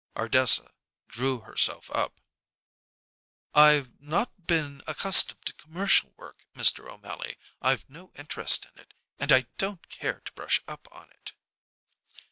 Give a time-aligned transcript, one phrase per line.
[0.17, 0.71] Ardessa
[1.07, 2.19] drew herself up.
[3.53, 6.89] "I've not been accustomed to commercial work, Mr.
[6.91, 7.37] O'Mally.
[7.61, 11.33] I've no interest in it, and I don't care to brush up in it."